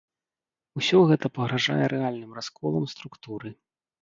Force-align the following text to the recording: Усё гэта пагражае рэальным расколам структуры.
Усё 0.79 1.01
гэта 1.11 1.31
пагражае 1.35 1.85
рэальным 1.95 2.31
расколам 2.39 2.89
структуры. 2.97 3.55